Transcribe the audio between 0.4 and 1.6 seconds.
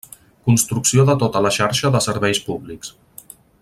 Construcció de tota la